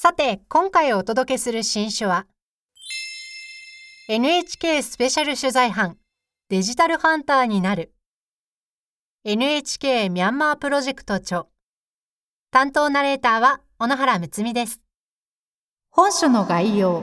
[0.00, 2.28] さて今回お届けする新書は
[4.08, 5.96] NHK スペシャル取材班
[6.48, 7.92] デジタルハンターになる。
[9.24, 11.46] NHK ミャンマープロジェクト著。
[12.52, 14.80] 担当ナレーターは小野原睦美です。
[15.90, 17.02] 本書の概要。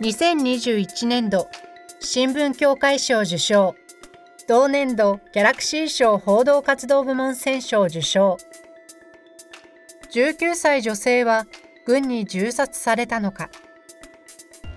[0.00, 1.46] 2021年度
[2.00, 3.76] 新聞協会賞受賞。
[4.48, 8.38] 同年度ギャラクシー賞報道活動部門選奨受賞
[10.12, 11.46] 19歳女性は
[11.86, 13.48] 軍に銃殺されたのか。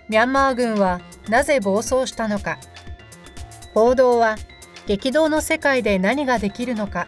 [0.08, 2.60] ミャンマー軍はなぜ暴走したのか。
[3.74, 4.36] 報道は
[4.86, 7.08] 激動の世界で何ができるのか。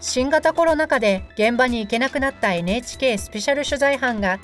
[0.00, 4.38] 新型コロナ禍で現場に行けなくなった NHK スペシャル取材班が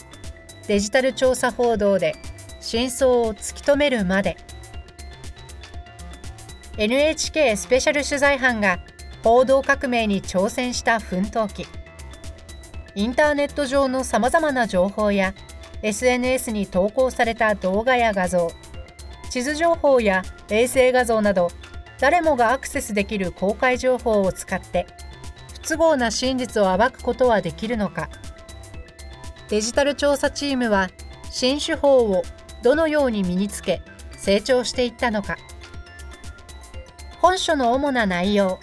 [0.66, 2.14] デジタル調査報道で
[2.60, 4.36] 真相を突き止めるまで。
[6.76, 8.78] NHK スペシャル取材班が
[9.22, 11.66] 報道革命に挑戦した奮闘記。
[12.94, 15.34] インターネット上のさまざまな情報や
[15.82, 18.50] SNS に投稿された動画や画像
[19.30, 21.50] 地図情報や衛星画像など
[22.00, 24.86] 誰もがアクセスできる公開情報を使って
[25.62, 28.08] 不都合な真実を暴くことはできるのか。
[29.50, 30.88] デジタル調査チームは
[31.30, 32.22] 新手法を
[32.62, 33.82] どのように身につけ
[34.16, 35.36] 成長していったのか。
[37.20, 38.58] 本書の主な内容。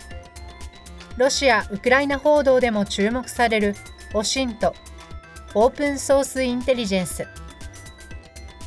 [1.17, 3.75] ロシア・ウクライナ報道でも注目される
[4.13, 4.73] オシント
[5.53, 7.27] オープンソースインテリジェンス。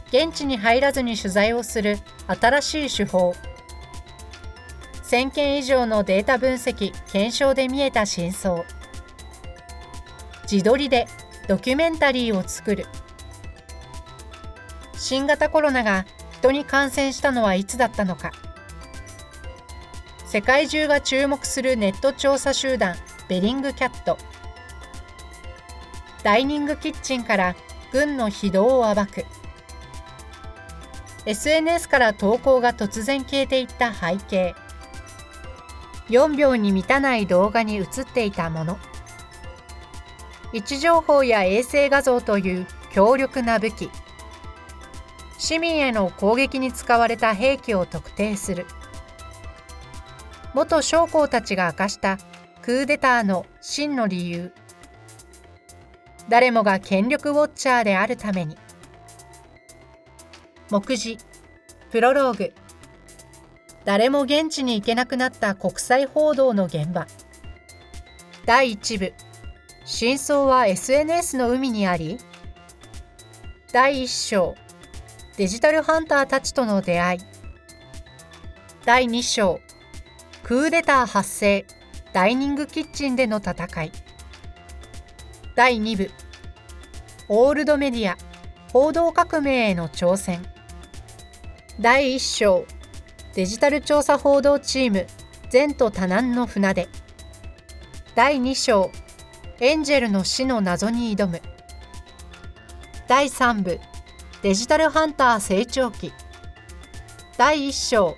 [0.09, 3.35] 現地に入らずに取材をする新しい手法。
[5.05, 8.65] 1000件以上のデータ分析検証で見えた真相。
[10.51, 11.07] 自撮りで
[11.49, 12.87] ドキュメンタリーを作る。
[14.95, 18.33] 新型コロナが人に感染したのはいつだったのか。
[20.27, 22.95] 世界中が注目するネット調査集団
[23.29, 24.19] ベリングキャット。
[26.23, 27.57] ダイニングキッチンから
[27.93, 29.25] 軍の非道を暴く。
[31.27, 34.55] SNS から投稿が突然消えていった背景。
[36.09, 38.79] 4秒に満たない動画に映っていたもの。
[40.53, 43.91] 位置情報や衛星画像という強力な武器。
[45.39, 48.67] 市民への攻撃に使われた兵器を特定する。
[50.53, 52.19] 元将校たちが明かした
[52.63, 54.53] クーデターの真の理由。
[56.29, 58.57] 誰もが権力ウォッチャーであるために。
[60.71, 61.19] 目次。
[61.91, 62.55] プロローグ。
[63.85, 67.07] 誰も現地に行けなくなった国際報道の現場。
[68.47, 69.13] 第1部。
[69.85, 72.19] 真相は SNS の海にあり。
[73.73, 74.55] 第1章。
[75.37, 77.21] デジタルハンターたちとの出会い。
[78.85, 79.61] 第2章。
[80.43, 81.67] クーデター発生。
[82.13, 83.93] ダイニングキッチンでの戦い。
[85.61, 86.11] 第2部。
[87.29, 88.17] オールドメディア。
[88.73, 90.43] 報道革命への挑戦。
[91.79, 92.65] 第1章。
[93.35, 95.07] デジタル調査報道チーム。
[95.53, 96.89] 前途多難の船出。
[98.15, 98.91] 第2章。
[99.61, 101.43] エンジェルの死の謎に挑む。
[103.07, 103.79] 第3部。
[104.41, 106.11] デジタルハンター成長期
[107.37, 108.17] 第1章。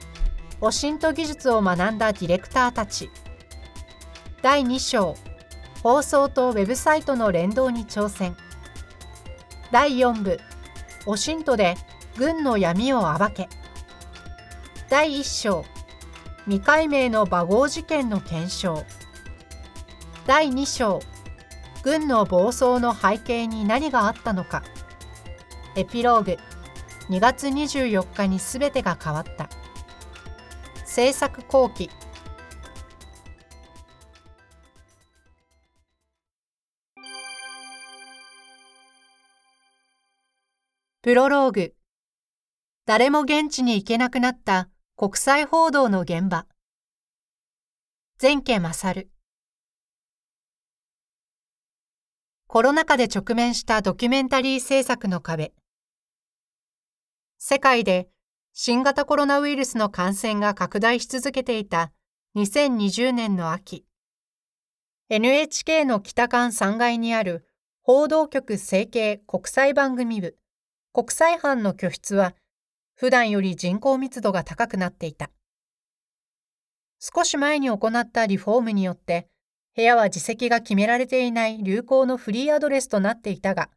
[0.61, 3.11] オシント技術を学んだディレクターたち。
[4.43, 5.17] 第2章。
[5.83, 8.37] 放送とウェブサイトの連動に挑戦。
[9.73, 10.39] 第4部
[11.07, 11.77] オシントで
[12.17, 13.49] 軍の闇を暴け。
[14.89, 15.65] 第1章
[16.45, 18.85] 未解明の馬号事件の検証。
[20.27, 21.01] 第2章
[21.83, 24.63] 軍の暴走の背景に何があったのか。
[25.75, 26.37] エピローグ
[27.09, 29.49] 2月24日に全てが変わった。
[30.85, 31.91] 制作後期
[41.05, 41.75] プロローグ。
[42.87, 46.47] 誰も現地に行けなくなった国際報道の現場。
[48.21, 49.11] 前家勝
[52.47, 55.55] コロナ禍で直面したドキュメンタリー制作の壁。
[57.37, 58.09] 世界で
[58.53, 61.91] 新型コロナウイルスの感染が拡大し続けていた
[62.37, 63.85] 2020年の秋。
[65.09, 67.49] NHK の北館3階にある
[67.81, 70.39] 報道局整形国際番組部。
[70.93, 72.35] 国際班の居室は
[72.95, 75.31] 普段より人口密度が高くなっていた。
[77.01, 79.27] 少し前に行ったリフォームによって
[79.75, 83.71] 部屋は自席が決められていない流行のフリーアドレスとなっていたが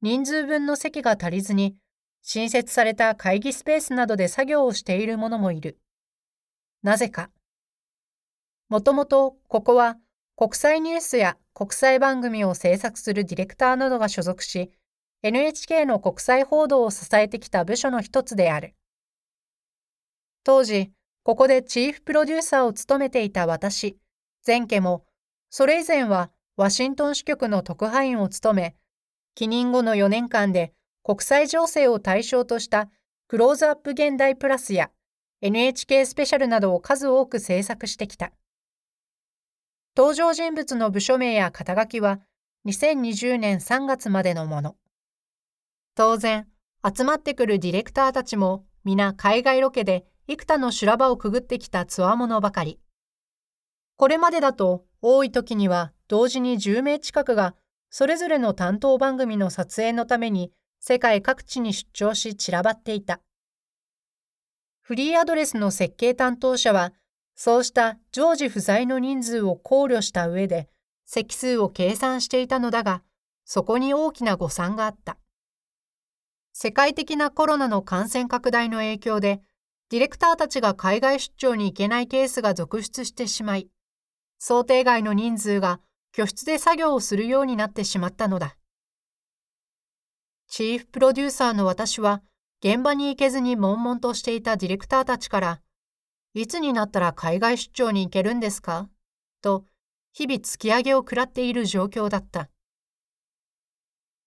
[0.00, 1.76] 人数分の席が足りずに
[2.22, 5.78] 新設された会議スペースなどで作業をしている者もいる。
[6.82, 7.30] なぜか。
[8.70, 9.96] もともとここは
[10.36, 14.70] 国際ニュースや国際番組を制作するディレクターなどが所属し、
[15.26, 18.74] NHK の国際報道を支えてきた部署の一つである。
[20.44, 20.92] 当時、
[21.22, 23.96] ここでチーフプロデューサーを務めていた私、
[24.46, 25.06] 前家も、
[25.48, 28.76] それ以前はワシントン支局の特派員を務め、
[29.34, 32.90] 帰任後の4年間で国際情勢を対象とした
[33.26, 34.90] クローズアップ現代プラスや
[35.40, 38.30] NHK スペシャルなどを数多く制作してきた。
[39.96, 42.20] 登場人物の部署名や肩書きは
[42.66, 44.76] 2020年3月までのもの。
[45.96, 46.48] 当然、
[46.84, 52.80] 集まってくるディレクターたちも皆海外ロケで幾多の修羅場をくぐってきたつわものばかり。
[53.96, 57.54] これまでだと多い時には同時に10名近くが
[57.90, 60.50] それぞれの担当番組の撮影のために
[60.80, 63.20] 世界各地に出張し散らばっていた。
[64.82, 66.92] フリーアドレスの設計担当者は、
[67.36, 70.68] そうした常時不在の人数を考慮した上で、
[71.06, 73.02] 席数を計算していたのだが、
[73.46, 75.16] そこに大きな誤算があった。
[76.56, 79.42] 世界的なコロナの感染拡大の影響で、
[79.90, 83.68] ディレクターたちが海外出張に行けないケースが続出してしまい、
[84.38, 85.80] 想定外の人数が
[86.12, 88.56] 居室で作業をするようになってしまったのだ。
[90.46, 92.22] チーフプロデューサーの私は、
[92.62, 95.60] 現場に行けずに悶々としていたディレクターたちから、
[96.34, 98.88] いつになったら海外出張に行けるんですか？
[99.42, 99.64] と、
[100.12, 102.48] 日々突き上げを食らっている状況だった。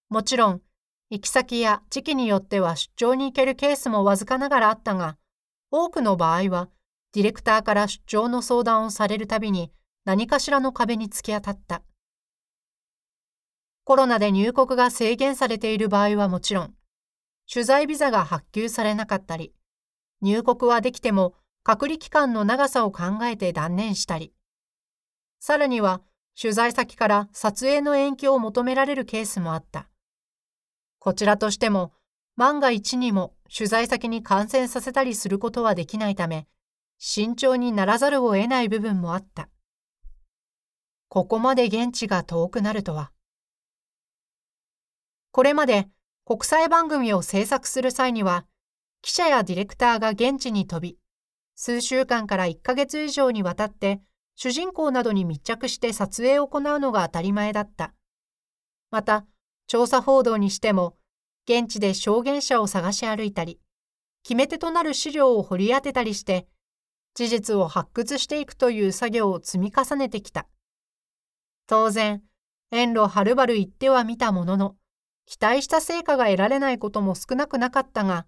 [0.09, 0.61] もちろん、
[1.09, 5.17] 行き先や時期によっては出張に行けるケースもわずかながらあったが、
[5.71, 6.69] 多くの場合は、
[7.13, 9.71] ディレクターから出張の相談をされるたびに
[10.03, 11.81] 何かしらの壁に突き当たった。
[13.85, 16.73] コロナで入国が制限されている場合はもちろん、
[17.51, 19.53] 取材ビザが発給されなかったり、
[20.21, 24.33] 入国はできても隔離期間の長さを考えて断念したり、
[25.39, 26.01] さらには
[26.39, 29.87] 取材先から撮影の延期を求められるケースもあった。
[31.07, 31.93] こちらとしても、
[32.35, 36.49] 万が一にも取材先に感染させたりすることはできないため、
[36.97, 39.47] 慎重にならざるを得ない部分もあった。
[41.07, 43.13] ここまで現地が遠くなるとは。
[45.31, 45.87] これまで
[46.25, 48.45] 国際番組を制作する際には、
[49.01, 50.97] 記者やディレクターが現地に飛び、
[51.55, 54.01] 数週間から1ヶ月以上にわたって
[54.35, 57.93] 主人公などに密着して撮影を行うのが当たり前だった。
[58.91, 59.25] また、
[59.67, 60.97] 調査報道にしても、
[61.47, 63.59] 現地で証言者を探し歩いたり、
[64.23, 66.47] 決め手となる資料を掘り当てたりして、
[67.13, 70.47] 事実を発掘していくという作業を積み重ねてきた。
[71.67, 72.23] 当然、
[72.71, 74.75] 遠路はるばる行ってはみたものの、
[75.25, 78.25] 期待した成果が得られないことも少なくなかったが、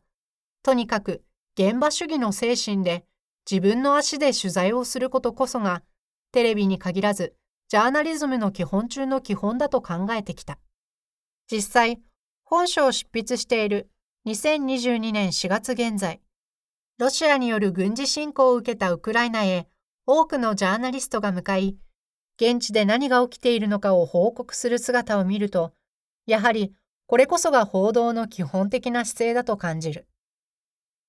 [0.64, 1.24] とにかく
[1.58, 3.06] 現場主義の精神で
[3.50, 5.84] 自分の足で取材をすることこそが、
[6.32, 7.36] テレビに限らず、
[7.70, 10.60] ジャーナリズムの基本中の基本だと考えてきた。
[11.52, 12.00] 実際、
[12.44, 13.90] 本書を執筆している
[14.28, 16.22] 2022年4月現在、
[17.00, 19.68] ロシアによる軍事侵攻を受けたウクライナへ
[20.06, 21.76] 多くのジャーナリストが向かい、
[22.40, 25.74] 現地で何が起きているのかを報告する姿を見ると、
[26.28, 26.72] やはり
[27.08, 30.08] これこそが報道の基本的な姿勢だと感じる。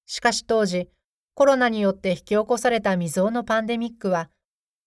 [0.06, 0.88] しかし当時、
[1.34, 4.30] コロナによって引き起こされた未曾有のパンデミックは、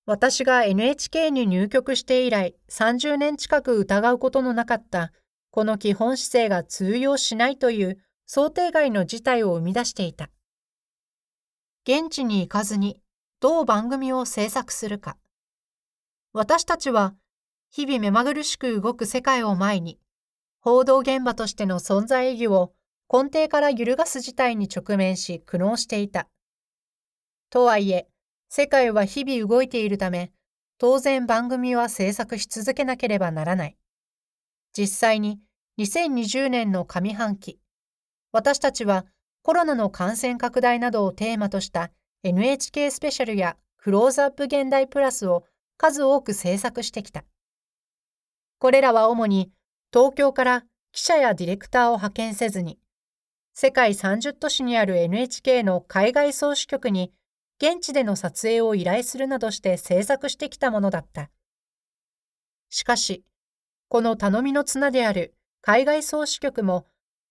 [0.08, 5.14] 私が NHK に入局して以来30年近く疑うことのなかった
[5.54, 10.32] この基本姿勢が通用しないという想定外の事態を生み出していた。
[11.88, 13.00] 現地に行かずに
[13.40, 15.16] どう番組を制作するか。
[16.34, 17.14] 私たちは
[17.70, 20.00] 日々目まぐるしく動く世界を前に
[20.60, 22.74] 報道現場としての存在意義を
[23.14, 26.28] 根底から揺るがす事態に直面し苦悩していた。
[27.52, 28.08] とはいえ、
[28.50, 30.32] 世界は日々動いているため、
[30.80, 33.78] 当然番組は制作し続けなければならない。
[34.76, 35.40] 実際に
[35.80, 37.60] 2020年の上半期、
[38.32, 39.06] 私たちは
[39.44, 41.92] コロナの感染拡大などをテーマとした
[42.24, 45.44] NHK スペシャルやクローズアップ現代プラスを
[45.78, 47.24] 数多く制作してきた。
[48.58, 49.52] これらは主に
[49.92, 52.80] 東京から記者やディレクターを派遣せずに、
[53.54, 57.12] 世界30都市にある NHK の海外総支局に
[57.62, 61.30] 現地での撮影を依頼するなどして制作してきたものだった。
[62.70, 63.24] しかし、
[63.94, 66.88] この頼みの綱である海外総支局も、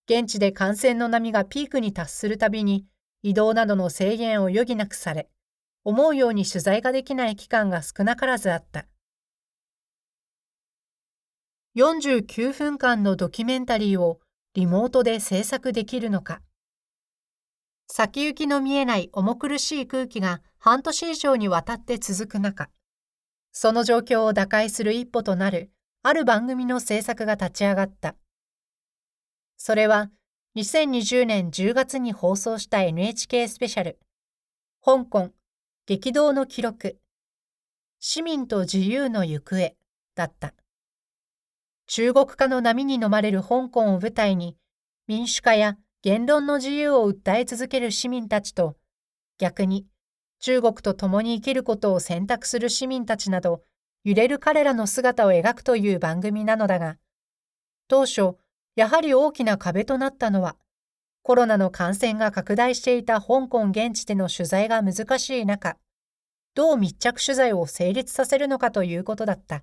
[0.09, 2.87] 現地で感染の波がピークに達するたびに
[3.21, 5.29] 移動などの制限を余儀なくされ、
[5.83, 8.87] 思うように取材ができない期間が少なからずあった。
[11.75, 14.21] 49分間のドキュメンタリーを
[14.55, 16.43] リモートで制作できるのか。
[17.89, 22.71] 先行きの見えない重苦しい空気が半年以上にわたって続く中、
[23.51, 25.73] その状況を打開する一歩となる
[26.05, 28.17] ある番組の制作が立ち上がった。
[29.57, 30.11] それは
[30.57, 33.99] 2020年10月に放送した NHK スペシャル、
[34.85, 35.31] 香港、
[35.87, 36.99] 激動の記録、
[38.01, 39.75] 市民と自由の行方
[40.17, 40.55] だった。
[41.87, 44.57] 中国化の波に飲まれる香港を舞台に、
[45.07, 48.77] 民主化や言論の自由を訴え続ける市民たちと、
[49.39, 49.87] 逆に
[50.41, 53.63] 中国と共に生きることを選択する市民たちなど、
[54.05, 56.99] 揺れる彼らの姿を描くという番組なのだが、
[57.89, 58.37] 当初、
[58.75, 60.57] やはり大きな壁となったのは、
[61.23, 65.77] コロナの感染が拡大していた香港現地での取材が難しい中、
[66.55, 69.63] どう密着取材を成立させるのかということだった。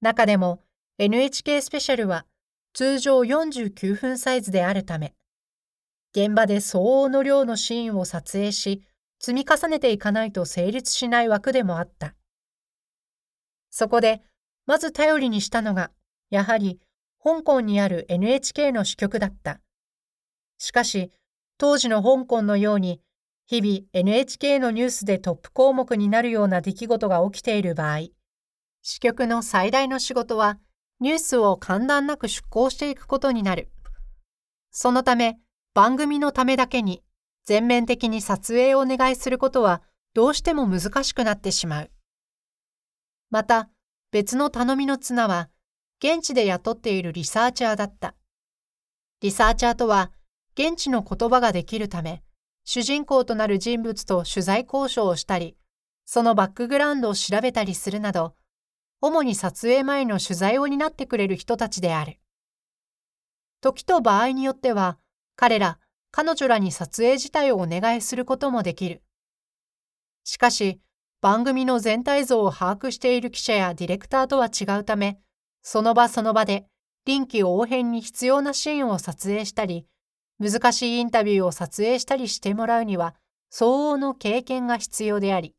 [0.00, 0.60] 中でも
[0.98, 2.26] NHK スペシャルは
[2.72, 5.14] 通常49分サイズであるため、
[6.16, 8.82] 現場で相応の量のシーンを撮影し、
[9.20, 12.14] 積み重ねていかないと成立しない枠でもあった。
[13.76, 14.22] そこで、
[14.66, 15.90] まず頼りにしたのが、
[16.30, 16.78] やはり
[17.20, 19.60] 香港にある NHK の支局だった。
[20.58, 21.10] しかし、
[21.58, 23.00] 当時の香港のように、
[23.46, 28.10] 日々 NHK のニュースでトップ項目になるような出来事が起きている場合、
[28.82, 30.60] 支局の最大の仕事は、
[31.00, 33.72] ニュースを間断なく出稿していくことになる。
[34.70, 35.40] そのため、
[35.74, 37.02] 番組のためだけに
[37.44, 39.82] 全面的に撮影をお願いすることは
[40.14, 41.90] どうしても難しくなってしまう。
[43.30, 43.70] また、
[44.10, 45.50] 別の頼みの綱は、
[45.98, 48.14] 現地で雇っているリサーチャーだった。
[49.20, 50.12] リサーチャーとは、
[50.54, 52.22] 現地の言葉ができるため、
[52.64, 55.56] 主人公となる人物と取材交渉をしたり、
[56.04, 58.34] そのバックグラウンドを調べたりするなど、
[59.00, 62.18] 主に撮影前の取材を担ってくれる人たちである。
[63.60, 64.98] 時と場合によっては、
[65.36, 65.78] 彼ら、
[66.10, 69.02] 彼女らに撮影自体をお願いすることもできる。
[70.22, 70.80] しかし、
[71.24, 75.18] 番組の全体像を把握している記者やディレクターとは違うため、
[75.62, 76.66] その場その場で
[77.06, 79.86] 臨機応変に必要なシーンを撮影したり、
[80.38, 83.14] 難しいインタビューを撮影したりしてもらうには、
[83.48, 85.54] 相応の経験が必要であり、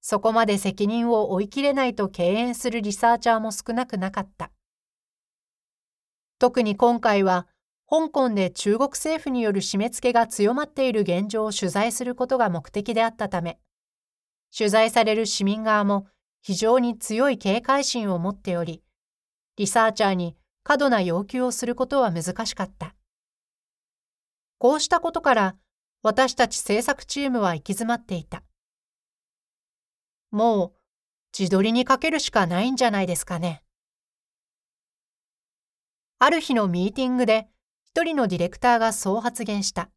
[0.00, 4.52] そこまで責任を負いきれないと敬遠するリサーチャーも少なくなかった。
[6.38, 7.46] 特に今回は、
[7.90, 13.58] 香港で中国政府による締め付けが強まっている現状を取材することが目的であったため、
[14.56, 16.06] 取材される市民側も
[16.40, 18.82] 非常に強い警戒心を持っており、
[19.58, 22.94] リサーチャーに過度な要求をすることは難しかった。
[24.58, 25.56] こうしたことから、
[26.02, 28.42] 私たち制作チームは行き詰まっていた。
[30.30, 30.72] もう
[31.38, 33.62] 自撮りにかけるしかないんじゃないですかね。
[36.18, 37.48] ある日のミーティングで
[37.84, 39.90] 一人のディレクターがそう発言した。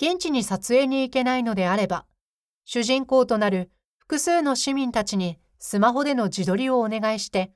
[0.00, 2.06] 現地に撮影に行けないのであれば、
[2.64, 7.52] 主人公となる複数の市民たちにスマホでの自撮りをお願いして、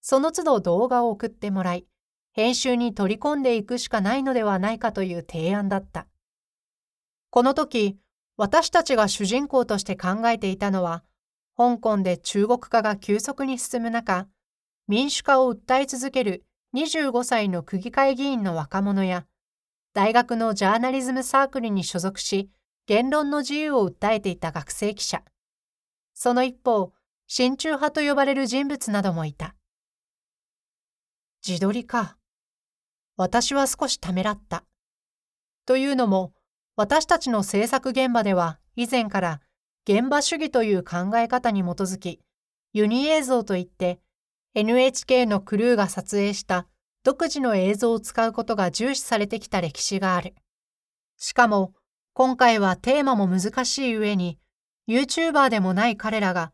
[0.00, 1.86] その都度動画を送ってもらい、
[2.32, 6.06] 編集に取り込んでいくしかないのではないかという提案だった。
[7.30, 7.98] この時、
[8.36, 11.04] 私たちが主人公として考えていたのは、
[11.56, 14.26] 香港で中国化が急速に進む中、
[14.88, 19.26] 民主化を訴え続ける25歳の区議会議員の若者や、
[19.94, 22.50] 大学のジャーナリズムサークルに所属し、
[22.86, 25.22] 言論の自由を訴えていた学生記者。
[26.12, 26.92] その一方、
[27.26, 29.54] 親中派と呼ばれる人物などもいた。
[31.46, 32.18] 自撮りか。
[33.16, 34.64] 私は少しためらった。
[35.64, 36.34] というのも、
[36.76, 39.40] 私たちの制作現場では以前から
[39.88, 42.20] 現場主義という考え方に基づき、
[42.74, 44.00] ユニ映像といって
[44.54, 46.66] NHK のクルーが撮影した
[47.02, 50.34] 独自の映像を使うことが重視されてきた歴史がある。
[51.16, 51.72] しかも、
[52.16, 54.38] 今回はテーマも難しい上に、
[54.88, 56.52] YouTuber でもない彼らが、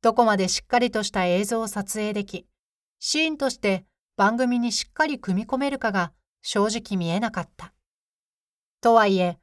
[0.00, 2.46] どこまでしっかりとした映像を撮影でき、
[2.98, 3.84] シーンとして
[4.16, 7.74] 番組にしっかり組み込めるかが正直見えなかった。
[8.80, 9.38] とはいえ、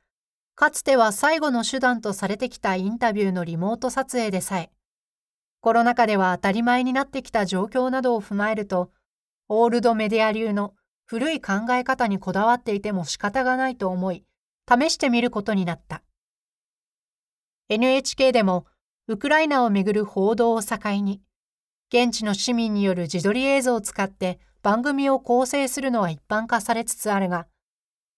[0.55, 4.71] かつては最後の手段とされてきたインタビューのリモート撮影でさえ、
[5.61, 8.91] コロナ禍では当たり前になってきた状況などを踏まえると、
[9.47, 10.73] オールドメディア流の
[11.05, 14.25] 古い考え方にこだわっていても仕方がないと思い、
[14.69, 16.03] 試してみることになった。
[17.69, 18.67] NHK でも
[19.07, 21.21] ウクライナをめぐる報道を境に、
[21.91, 27.47] 現地の市民による自撮り映像を使って番組を構成するのは一般化されつつあるが、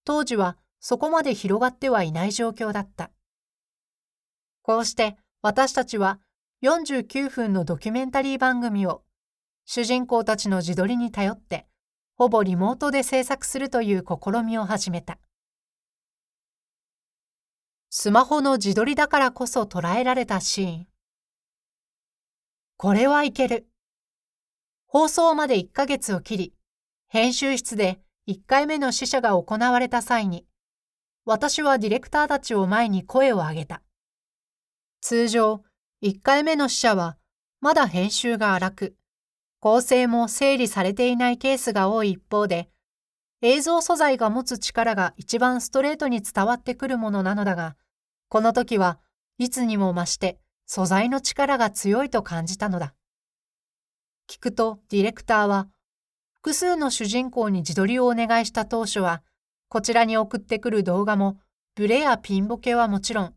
[0.03, 3.11] 当時はそこまで広がってはいない状況だった。
[4.61, 6.19] こうして私たちは
[6.63, 9.03] 49分のドキュメンタリー番組を
[9.65, 11.65] 主人公たちの自撮りに頼って
[12.17, 15.17] ほぼリモートで制作するという試みを始めた。
[17.93, 20.87] スマホの自撮りだからこそ捉えられたシーン。
[22.77, 23.67] これはいける。
[24.85, 26.53] 放送まで1ヶ月を切り、
[27.09, 30.45] 編集室で1回目の試写が行われた際に、
[31.25, 33.81] 私はディレクターたちを前に声を上げた。
[35.01, 35.61] 通常、
[36.01, 37.17] 1回目の試写は、
[37.59, 38.95] まだ編集が荒く、
[39.59, 42.69] 構成も整理されていないケースが多い一方で、
[43.43, 47.75] 映像素材が持つ力が一番ストレートに伝わってくるものなのだが、
[48.29, 48.99] この時は
[49.39, 52.93] いつにも増して素材の力が強いと感じたのだ。
[54.29, 55.67] 聞くとディレクターは、
[56.33, 59.23] 複数の主人公に自撮りをお願いした当初は、
[59.67, 61.37] こちらに送ってくる動画も、
[61.75, 63.35] ブレやピンボケはもちろん、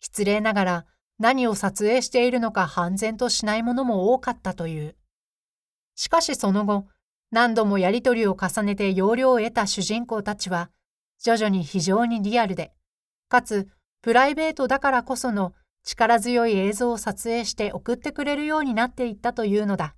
[0.00, 0.86] 失礼ながら
[1.18, 4.94] 何を撮影しているのか判然としないものも多かったという。
[5.96, 6.86] しかしその後、
[7.30, 10.70] 何度もやりとりを重ねて要領を得た主人公たちは、
[11.20, 12.72] 徐々に非常にリアルで、
[13.28, 13.68] かつ
[14.00, 19.94] プライベートだからこその力強い映像を撮影して送ってくれるようになっていったというのだ。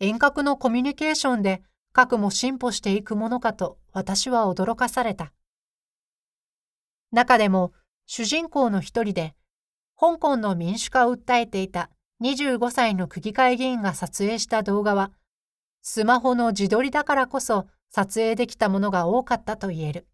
[0.00, 1.62] 遠隔のコミュニケーションで
[1.92, 5.32] 核も進歩していくものかと私は驚かされた。
[7.10, 7.72] 中でも
[8.06, 9.34] 主人公の一人で
[9.98, 11.90] 香港の民主化を訴えていた
[12.22, 15.10] 25歳の区議会議員が撮影した動画は、
[15.82, 20.06] スマホの自撮りだからこそ撮影できたものが多かったと言える。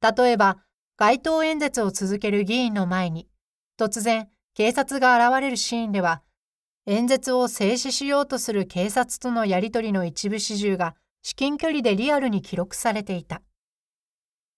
[0.00, 0.58] 例えば、
[0.96, 3.28] 街頭演説を続ける議員の前に、
[3.78, 6.22] 突然警察が現れるシーンでは、
[6.86, 13.42] 演説を静止しようとする警察とのやりとりの一部始終が至近距離でリアルに記録されていた。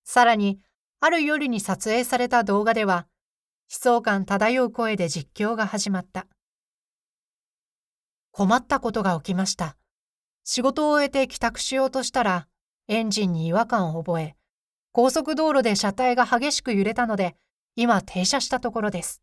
[0.05, 0.61] さらに、
[1.01, 3.07] ある夜に撮影された動画では、
[3.71, 6.27] 悲壮感漂う声で実況が始まった。
[8.33, 9.77] 困ったことが起きました。
[10.43, 12.49] 仕事を終えて帰宅しようとしたら、
[12.89, 14.37] エンジンに違和感を覚え、
[14.91, 17.37] 高速道路で車体が激しく揺れたので、
[17.77, 19.23] 今停車したところです。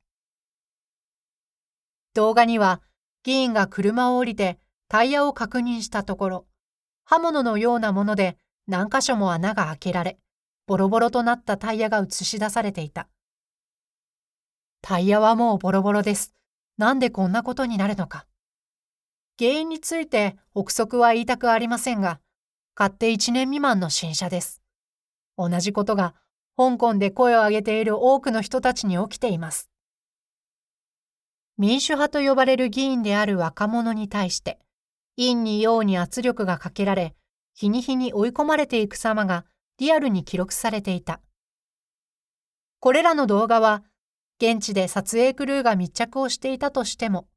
[2.14, 2.82] 動画には、
[3.24, 6.46] 議員が車を降りてタイヤを確認したところ、
[7.04, 10.20] 刃物のようなもので何箇所も穴が開けられ、
[10.68, 13.10] ボロボロとなったタイヤが映し出されていた。
[14.82, 16.34] タイヤはもうボロボロです。
[16.78, 18.26] なんでこんなことになるのか。
[19.40, 22.20] 原因について憶測は言いたくありませんが、
[22.76, 24.62] 買って1年未満の新車です。
[25.38, 26.14] 同じことが
[26.58, 29.70] 香港で声を上げている多くの人たちに起きています。
[31.58, 34.60] 民主派と呼ばれる議員である若者に対して、
[35.16, 37.16] 陰に陽に圧力がかけられ、
[37.54, 39.46] 日に日に追い込まれていく様が
[39.78, 41.22] リアルに記録されていた。
[42.82, 43.86] これらの動画は
[44.42, 47.29] 現地で撮影クルーが密着をしていたとしても、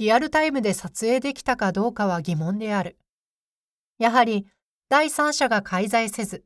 [0.00, 2.96] リアルタイムで撮影できたかどうかは疑問である。
[3.98, 4.46] やはり、
[4.88, 6.42] 第三者が介在せず、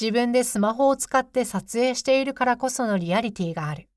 [0.00, 3.90] 自分でスマホを使って撮影しているからこそのリアリティがある。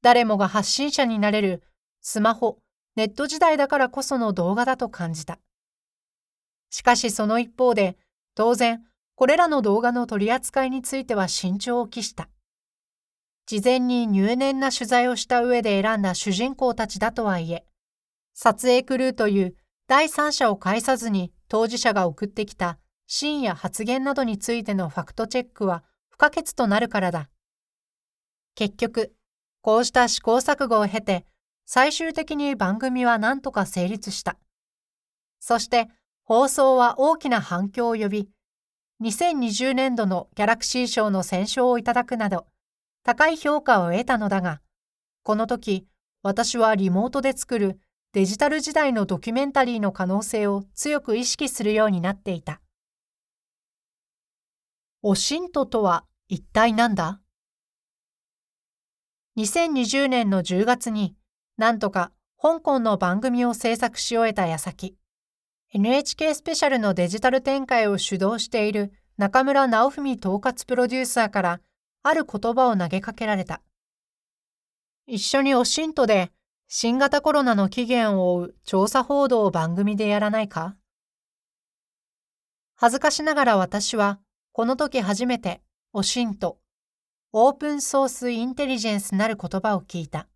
[0.00, 1.62] 誰もが発信者になれる
[2.00, 2.56] スマホ、
[2.96, 5.38] ネット時代だからこその動画だと感じた。
[6.70, 7.98] しかしその一方で、
[8.34, 8.82] 当然、
[9.16, 12.30] これらの動画の取り扱いについては慎重を期した。
[13.50, 17.64] 事前に入念な取材をした上で選んだ主人公たちだとはいえ、
[18.32, 19.56] 撮影クルーという
[19.88, 27.28] 第三者を介さずに当事者が送ってきたシーンや発言などについてのファクトチェックは不可欠となるからだ。
[28.54, 29.16] 結局、
[29.62, 31.26] こうした試行錯誤を経て、
[31.66, 34.38] 最終的に番組は何とか成立した。
[35.40, 35.88] そして
[36.22, 38.28] 放送は大きな反響を呼び、
[39.02, 42.46] 2020年度のギャラクシー賞の選奨をいただくなど、
[43.02, 44.60] 高い評価を得たのだが、
[45.22, 45.86] この時、
[46.22, 47.80] 私はリモートで作る
[48.12, 52.60] デジタル時代のドキュメンタリーの可能性を強く意識するようになっていた。
[55.02, 57.20] オシントとは一体何だ
[59.38, 61.16] ?2020 年の10月に、
[61.56, 64.96] なんとか香港の番組を制作し終えた矢先、
[65.72, 71.60] NHK スペシャルのデジタル展開を主導している中村直文統括プロデューサーから
[72.02, 73.62] ある言葉を投げかけられた。
[75.06, 76.30] 一緒にオシントで
[76.68, 80.76] 新型コロナの起源を追う調査報道を番組でやらないか？
[82.76, 84.20] 恥ずかしながら私は
[84.52, 86.58] この時初めてオシント、
[87.32, 90.28] オープンソースインテリジェンスなる言葉を聞いた。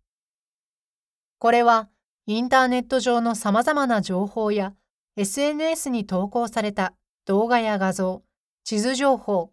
[1.39, 1.89] これは
[2.27, 4.73] インターネット上の様々な情報や
[5.15, 6.93] SNS に投稿された
[7.25, 8.23] 動画や画像、
[8.63, 9.51] 地図情報、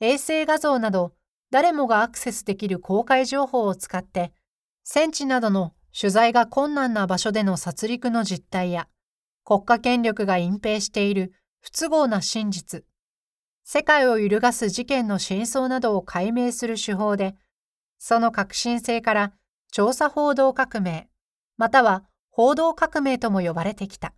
[0.00, 1.12] 衛星画像など
[1.54, 4.32] 誰もがアクセスできる公開情報を使って
[4.82, 8.88] 戦地などの取材が困難な場所での殺戮の実態や
[9.44, 12.82] 国家権力が隠蔽している不都合な真実、
[13.62, 17.36] 世界を揺るがす事件の真相などを解明する手法で、
[17.98, 19.32] その革新性から
[19.70, 21.08] 調査報道革命、
[21.56, 24.12] または報道革命とも呼ばれてきた。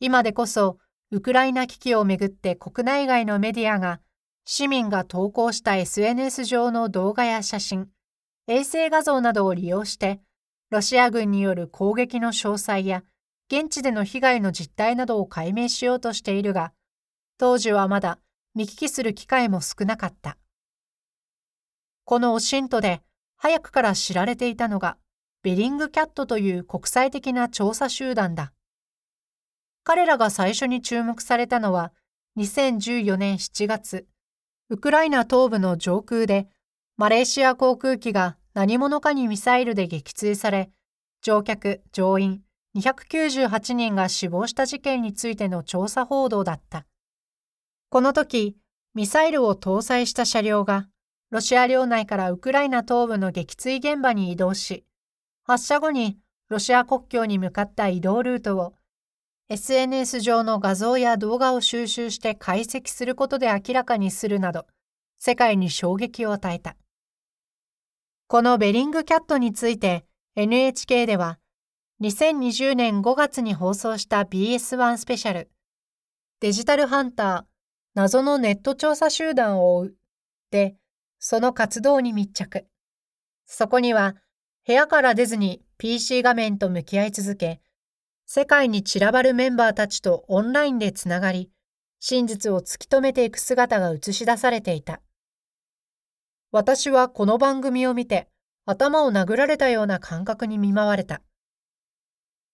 [0.00, 0.78] 今でこそ、
[1.10, 4.00] ウクライナ危機をめぐって国内外のメディアが、
[4.50, 7.90] 市民が投稿した SNS 上の動画や写真、
[8.46, 10.22] 衛星画像などを利用して、
[10.70, 13.02] ロシア軍による攻撃の詳細や、
[13.52, 16.72] 現地での被害の実態などを解明しようとしているが、
[17.36, 18.20] 当時はまだ
[18.54, 20.38] 見聞きする機会も少なかった。
[22.06, 23.02] このオシントで
[23.36, 24.96] 早くから知られていたのが
[25.42, 28.54] ベリングキャットという国際的な調査集団だ。
[29.84, 31.92] 彼らが最初に注目されたのは
[32.38, 34.06] 2014年7月、
[34.70, 36.46] ウクライナ東部の上空で
[36.98, 40.70] マレーシア航空機が何者かにミサイルで撃墜され、
[41.22, 42.42] 乗客・乗員
[42.76, 46.84] 298人が死亡した事件についての調査報道だった。
[47.88, 48.56] この時、
[48.94, 50.88] ミサイルを搭載した車両が、
[51.30, 54.84] ロシア領内からウクライナ東部の撃墜現場に移動し、
[55.44, 56.18] 発射後に
[56.50, 58.74] ロシア国境に向かった移動ルートを、
[59.50, 64.66] SNS 上の画像や動画を収集して解析することで明らかにするなど、
[65.18, 66.76] 世界に衝撃を与えた。
[68.26, 70.04] このベリングキャットについて
[70.36, 71.38] NHK では、
[72.02, 75.50] 2020年5月に放送した BS1 スペシャル、
[76.40, 77.44] デジタルハンター
[77.94, 79.94] 謎のネット調査集団を追う。
[80.50, 80.76] で、
[81.18, 82.66] その活動に密着。
[83.46, 84.14] そこには、
[84.66, 87.60] 部屋から出ずに PC 画面と向き合い続け、
[88.30, 91.50] 世界に散らばるメンバーたちとオンラインでつながり、
[91.98, 95.00] 真実を突き止めていく姿が映し出されていた。
[96.52, 98.28] 私はこの番組を見て、
[98.66, 101.22] 頭を殴られたような感覚に見舞われた。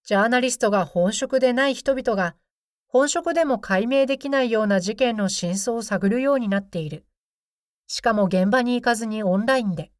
[0.05, 2.37] ジャーナリストが本職でない人々が
[2.87, 7.05] 本職でも解明できないような事件の真相を探るようになっている。
[7.89, 9.91] しかも現場に行かずにオンラインで。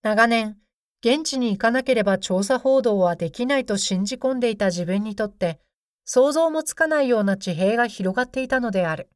[0.00, 0.56] 長年、
[1.04, 5.60] 現地に行かなければ調査報道はできないと信じ込んでいた自分にとって、
[6.06, 9.10] 想像もつかないような地平が広がっていたのである。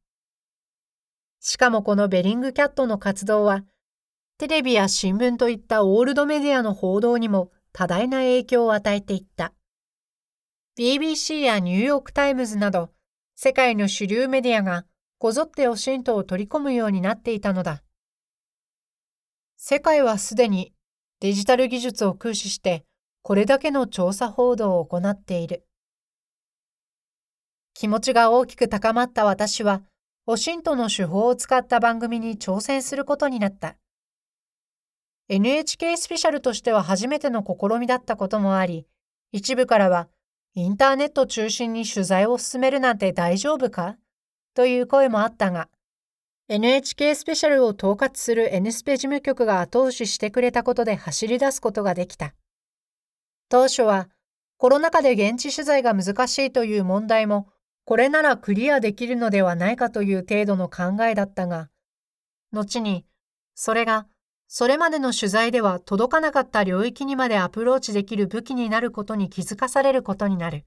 [1.39, 3.65] しかもこのベリングキャットの活動は、
[4.37, 9.53] テレビや新聞といったオールドメディアの報道にも多大な影響を与えていった。
[10.77, 12.91] BBC やニューヨーク・タイムズなど
[13.35, 14.85] 世界の主流メディアが
[15.17, 17.81] こぞってオシントを取り込むようになっていたのだ。
[19.57, 20.71] 世界はすでに
[21.21, 22.85] デジタル技術を駆使して
[23.23, 25.65] これだけの調査報道を行っている。
[27.73, 29.81] 気持ちが大きく高まった私は、
[30.25, 33.75] オシントの手法を使った番組に挑戦することになった。
[35.27, 38.85] NHK スペシャルとしては初めての試みだったこともあり、
[39.31, 40.07] 一部からは
[40.55, 43.97] インターネット中心に取材を進めるなんて大丈夫か？
[44.55, 45.69] という声もあったが、
[46.51, 52.33] NHK スペシャルを統括する N スペ事務局が後押ししてくれたことで走り出すことができた。
[53.49, 54.09] 当初は
[54.57, 57.49] コロナ禍で現地取材が難しいという問題も
[57.85, 61.69] これならクリアできるのではないかという程度の考えだったが、
[62.51, 63.05] 後に
[63.53, 64.07] それが
[64.47, 70.65] それまでの取材では届かなかった領域にまでアプローチできる武器になることに気づかされることになる。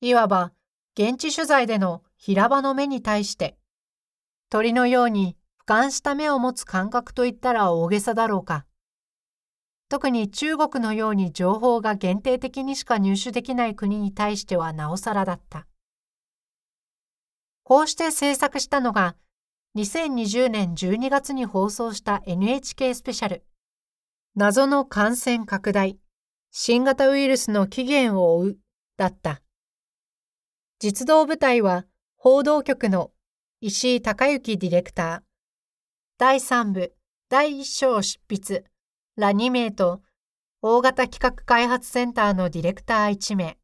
[0.00, 0.52] いわば、
[0.98, 3.58] 現地取材での平場の目に対して、
[4.54, 5.36] 鳥のように
[5.66, 8.66] 俯瞰した目を持つ感覚といったら大げさだろうか。
[9.88, 15.66] 特に中国のように情報が限定的にしか入手できない国に対してはなおさらだった。
[17.64, 19.16] こうして制作したのが
[19.76, 23.44] 2020年12月に放送した NHK スペシャル
[24.36, 25.98] 謎の感染拡大
[26.52, 28.58] 新型ウイルスの起源を追う
[28.98, 29.42] だった
[30.78, 31.86] 実動部隊は
[32.16, 33.10] 報道局の
[33.66, 35.20] 石井隆之ディレクター。
[36.18, 36.92] 第3部
[37.30, 38.62] 第1章執筆。
[39.16, 40.02] ら2名と
[40.60, 43.56] 大型企画開発センターのディレクター1名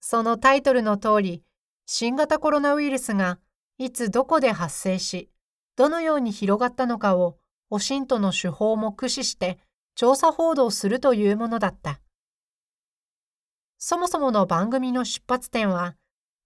[0.00, 1.42] そのタイトルの通り
[1.84, 3.38] 新型コロナウイルスが
[3.76, 5.28] いつどこで発生し、
[5.76, 7.36] どのように広がったのかを、
[7.68, 9.58] オシントの手法も駆使して
[9.96, 12.00] 調査報道するというものだった。
[13.76, 15.94] そもそもの番組の出発点は、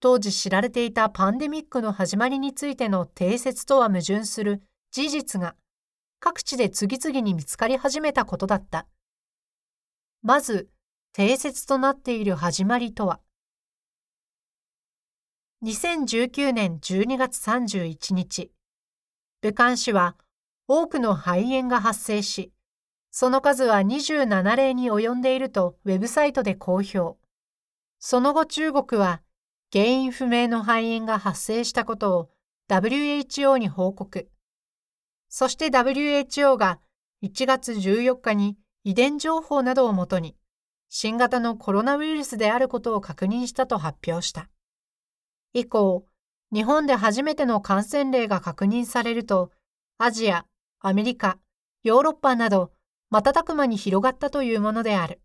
[0.03, 4.61] 当時知られていたパンデミックの始まりについての定説とは矛盾する
[4.91, 5.55] 事実が
[6.19, 8.85] 各地で次々に見つかり始めたことだった。
[10.21, 10.67] まず、
[11.13, 13.21] 定説となっている始まりとは、
[15.63, 18.51] 2019年12月31日、
[19.41, 20.17] 武漢市は
[20.67, 22.51] 多くの肺炎が発生し、
[23.09, 27.17] その数は27例に及んでいるとウェブサイトで公表。
[27.99, 29.21] その後中国は
[29.73, 32.29] 原因不明の肺炎が発生したことを
[32.69, 34.29] WHO に報告。
[35.29, 36.79] そして WHO が
[37.23, 40.35] 1月14日に遺伝情報などをもとに
[40.89, 44.47] 新型のコロナウイルスであることを確認したと発表した。
[45.53, 46.05] 以降、
[46.53, 49.49] 日本で初めての感染例が確認されると、
[49.97, 50.45] アジア、
[50.81, 51.39] アメリカ、
[51.81, 52.73] ヨーロッパなど
[53.09, 55.19] 瞬く間に広がったというものである。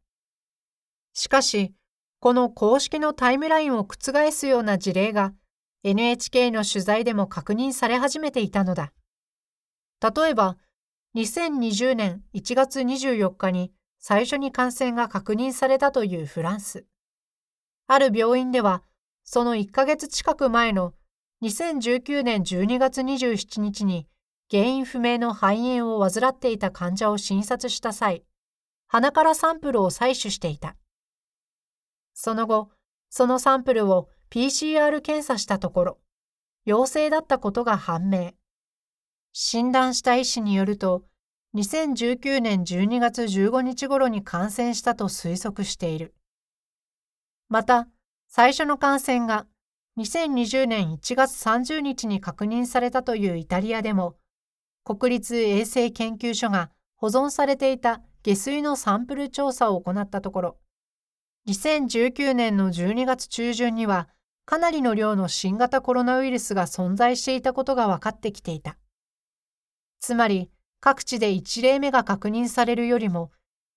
[1.13, 1.75] しかし、
[2.20, 5.35] この公式のタイムラインを覆すような事例が
[5.85, 8.92] NHK の取材でも確認され始めていたのだ。
[10.02, 10.57] 例えば、
[11.14, 16.87] 2020年1月24日に最初に感染が確認されたというフランス。
[17.87, 18.83] ある病院では、
[19.22, 20.94] その1ヶ月近く前の
[21.42, 24.09] 2019年12月27日に
[24.50, 28.24] 原因不明の肺炎を患っていた患者を診察した際、
[28.88, 30.74] 鼻からサンプルを採取していた。
[32.20, 32.68] その後、
[33.11, 35.98] そのサンプルを PCR 検査したところ、
[36.64, 38.33] 陽性だったことが判明。
[39.33, 41.04] 診断した医師によると、
[41.54, 46.12] 2019年12月15日頃に感染したと推測している。
[47.48, 47.87] また、
[48.26, 49.46] 最初の感染が
[49.96, 54.16] 2020年1月30日に確認されたというイタリアでも、
[54.83, 60.59] 国立衛生研究所が保存されていた下水のサンプル調査を行ったところ、
[61.46, 64.09] 2019年の12月中旬には
[64.44, 68.79] かなりの量の新型コロナウイルスが存在していたことが分かってきていた。
[70.01, 73.31] つまり、各地で1例目が確認されるよりも、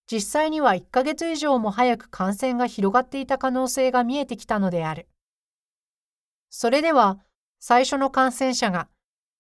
[0.10, 5.08] 実際には1ヶ月以上も早く感染が広がっていた可能性が見えてきたのである。
[6.50, 7.20] それでは、
[7.60, 8.88] 最初の感染者が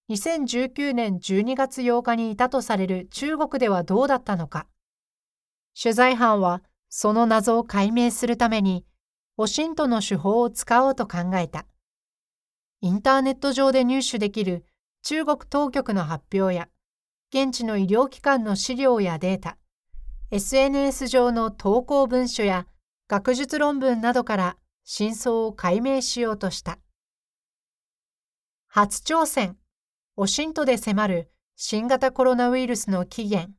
[0.09, 4.67] 2019年12月8日にいたとされる中国ではどうだったのか。
[5.81, 6.61] 取材班は
[6.93, 8.85] その謎を解明するために、
[9.37, 11.65] オシントの手法を使おうと考えた。
[12.81, 14.65] インターネット上で入手できる
[15.01, 16.67] 中国当局の発表や、
[17.33, 19.57] 現地の医療機関の資料やデータ、
[20.31, 22.67] SNS 上の投稿文書や
[23.07, 26.77] 学術論文などから真相を解明しようとした。
[28.67, 29.57] 初挑戦
[30.17, 33.53] オシントで迫る新型コロナウイルスの起源。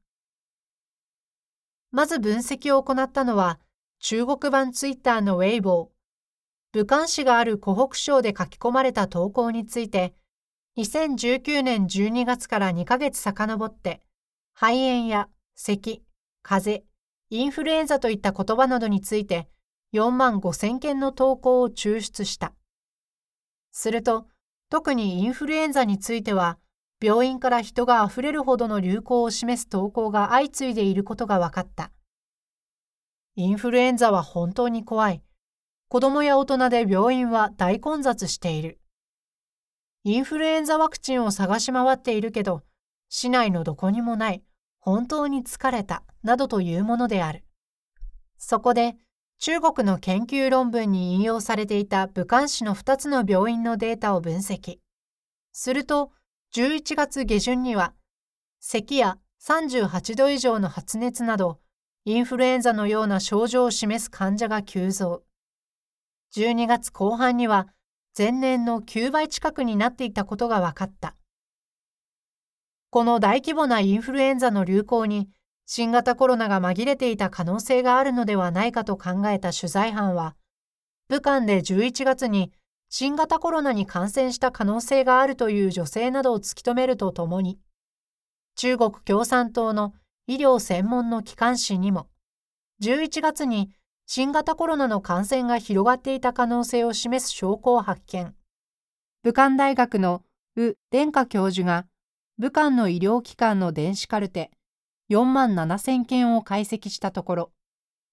[1.93, 3.61] まず分析を行ったのは、
[4.01, 6.79] 中国版ツイッターのウェイボー。
[6.79, 10.15] 武漢市がある湖北省で書き込まれた投稿について、
[10.79, 14.01] 2019年12月から2ヶ月遡って、
[14.55, 16.03] 肺炎や咳、
[16.43, 16.89] 風邪、
[17.29, 19.49] インフルエンザといった言葉などについて
[19.93, 22.55] 4万5千件の投稿を抽出した。
[23.71, 24.27] すると、
[24.71, 26.59] 特にインフルエンザについては、
[27.03, 31.91] 病院から人があふれるほどの流行を示す投稿が相次いでいることが分かった。
[33.35, 35.23] インフルエンザは本当に怖い。
[35.89, 38.79] 子供や大人で病院は大混雑している。
[40.05, 42.63] インフルエンザワクチンを探し回っているけど、
[43.09, 44.43] 市内のどこにもない、
[44.79, 47.45] 本当に疲れた、などというものである。
[48.39, 48.97] そこで、
[49.39, 54.79] 中国の研究論文に引用されていた武漢市の2つの病院のデータを分析。
[55.53, 56.13] すると、
[56.55, 57.95] 11月下旬には、
[58.61, 61.61] 咳や38度以上の発熱など、
[62.05, 65.23] インフルエンザのような症状を示す患者が急増。
[66.37, 67.69] 12月後半には、
[68.19, 71.17] 前年の9倍近くになっていたことが分かった。
[72.91, 75.31] この大規模なインフルエンザの流行に、
[75.65, 80.37] 新型コロナが紛れていた可能性があるのではないかと考えた取材班は、
[81.09, 82.53] 武漢で11月に
[82.95, 87.59] 新型コロナに感染した可能性があるという女性などを突き止めるとともに、
[88.55, 89.95] 中国共産党の
[90.27, 92.11] 医療専門の機関紙にも、
[92.83, 93.71] 11月に
[94.05, 98.35] 新型コロナの感染が広がっていた可能性を示す証拠を発見。
[99.23, 100.23] 武漢大学の
[100.57, 101.87] ウ・殿下教授が、
[102.37, 104.51] 武漢の医療機関の電子カルテ
[105.11, 107.53] 4万7000件を解析したところ、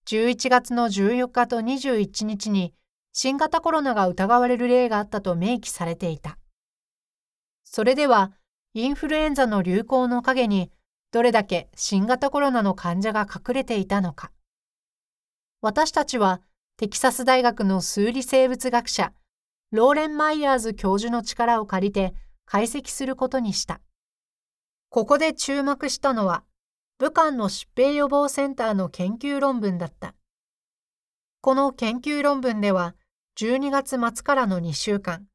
[0.07, 2.73] 11月の14日と21日に
[3.11, 6.37] 新型コロナが疑われる例があったと明記されていた。
[7.63, 8.31] それでは、
[8.73, 10.71] インフルエンザの流行の陰に
[11.11, 14.31] どれだけ新型コロナの患者が隠れていたのか。
[15.61, 16.41] 私たちは
[16.77, 19.11] テキサス大学の数理生物学者、
[19.71, 22.13] ローレン・マイヤーズ教授の力を借りて
[22.45, 23.81] 解析することにした。
[24.89, 26.43] ここで注目したのは、
[26.99, 30.15] 武漢の疾病予防センターの研究論文だった。
[31.41, 32.95] この研究論文では、
[33.41, 35.25] 12月末からの2週間、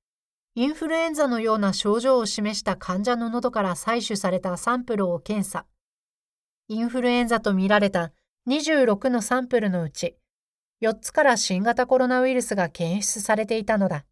[0.54, 5.64] インフルエンザのような症状を示した患者の喉から採取されたサンプルを検査。
[6.68, 8.12] インフルエンザとみられた
[8.46, 10.18] 26のサンプルのうち、
[10.82, 14.04] 4つから新型コロナウイルスが検出されていたのだ。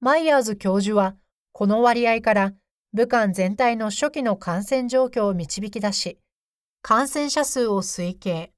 [0.00, 1.16] マイヤーズ教授は、
[1.52, 2.54] この割合から
[2.94, 6.18] 武漢全体の初期の感染状況を導き出し、
[6.80, 8.54] 感染者数を推計。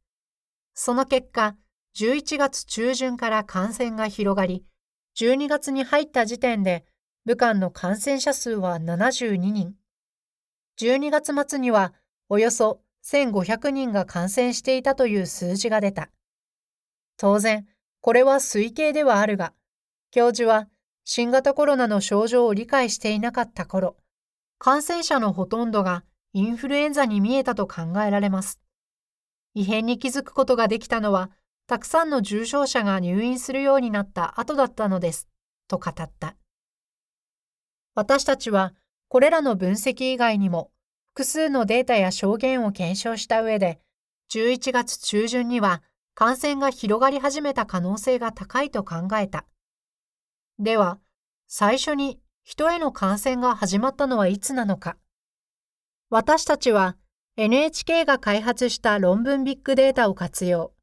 [0.72, 1.56] その結果、
[1.96, 4.64] 11月中旬から感染が広がり、
[5.16, 6.86] 12月に入った時点で
[7.26, 9.74] 武漢の感染者数は72人。
[10.80, 11.92] 12月末には
[12.28, 16.10] およそ1500人が感染していたという数字が出た。
[17.18, 17.66] 当然、
[18.00, 19.52] これは推計ではあるが、
[20.10, 20.68] 教授は
[21.04, 23.96] 新型コロナの症状を理解していなかった頃、
[24.58, 28.60] 感染者のほとんどがインフルエンザに見えたと考えられます。
[29.54, 31.30] 異変に気づくことができたのは、
[31.72, 35.26] たくさんの重症者が入院するようになった後だったのです、
[35.68, 36.36] と語った。
[37.94, 38.74] 私たちは、
[39.08, 40.70] これらの分析以外にも、
[41.14, 43.80] 複数のデータや証言を検証した上で、
[44.34, 45.82] 11月中旬には
[46.12, 49.46] 感染が広がり始めた可能性が高いと考えた。
[50.58, 50.98] では、
[51.48, 54.98] 最初に人への感染が始まったのはいつなのか。
[56.10, 56.98] 私たちは
[57.38, 60.74] NHK が開発した論文ビッグデータを活用。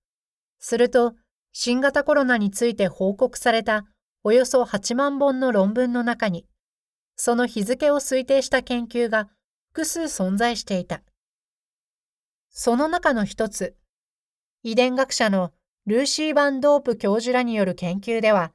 [0.60, 1.15] すると、
[1.52, 3.86] 新型コロナについて報告された
[4.24, 6.45] およそ8万本の論文の中に、
[7.15, 9.30] その日付を推定した研究が
[9.72, 11.02] 複数存在していた。
[12.50, 13.76] その中の一つ、
[14.63, 15.54] 遺伝学者の
[15.86, 18.52] ルーシー・バン・ドープ教授らによる研究では、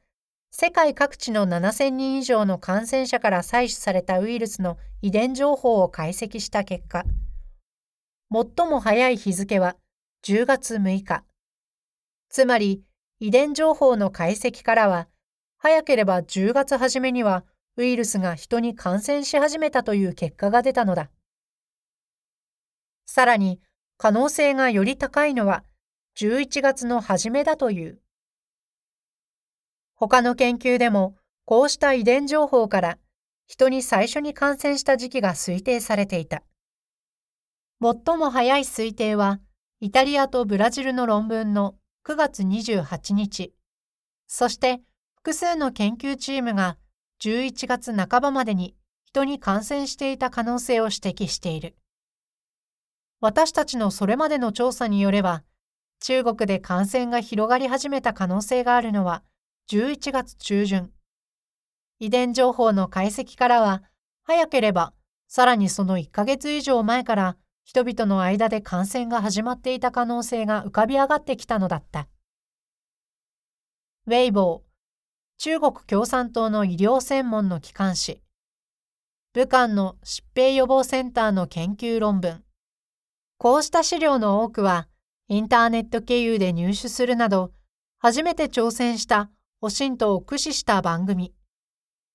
[0.51, 7.05] 世界各地の7000人以上の感染者から採取されたウイルスの遺伝情報を解析した結果、
[8.31, 9.77] 最も早い日付は
[10.25, 11.25] 10月6日。
[12.35, 12.83] つまり、
[13.21, 15.07] 遺伝情報の解析からは、
[15.57, 17.45] 早ければ10月初めには
[17.77, 21.13] ウイルスが人に感染し始めたという結果が出たのだ。
[23.07, 23.61] さらに、
[23.99, 25.63] 可能性がより高いのは
[26.17, 28.01] 11月の初めだという。
[29.95, 32.99] 他の研究でも、こうした遺伝情報から
[33.47, 36.43] 人に最初に感染した時期が推定されていた。
[37.81, 39.39] 最も早い推定は、
[39.79, 43.55] イタリアとブラジルの論文の9月28日、
[44.27, 44.83] そして
[45.17, 46.77] 複数の研究チームが
[47.23, 51.77] 11月半ばまでに人に感染していた可能性を指摘している。
[53.23, 55.45] 私たちのそれまでの調査によれば、
[56.01, 59.23] 中国で感染が広がり始めた可能性があるのは
[59.71, 60.91] 11月中旬。
[62.01, 63.83] 遺伝情報の解析からは、
[64.25, 64.93] 早ければ
[65.27, 72.09] さらにその1ヶ月以上前から人々の間で感染が始まっていた可能性が浮かび上がってきたのだった。
[74.07, 74.63] ウェイボー、
[75.39, 78.21] 中国共産党の医療専門の機関紙、
[79.33, 82.45] 武漢の疾病予防センターの研究論文。
[83.39, 84.87] こうした資料の多くは、
[85.29, 87.51] インターネット経由で入手するなど、
[87.99, 91.35] 初めて挑戦したオシントを駆使した番組。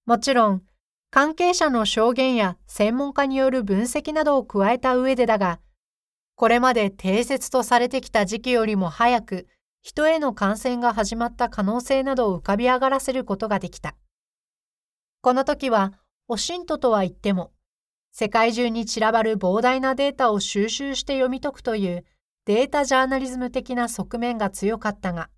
[0.05, 0.63] もちろん、
[1.11, 5.59] 関係者の証言や専門家による分析などを加えた上でだが、
[6.35, 9.47] これまで定説とされてきた時期よりも早く
[9.81, 13.95] 人への感染が始まった可能性などを浮かび上がらせることができた。
[15.21, 15.93] この時は、
[16.27, 17.51] オシントとは言っても、
[18.11, 22.05] 世界中に散らばる膨大なデータを収集して読み解くという
[22.45, 25.29] データジャーナリズム的な側面が強かったが、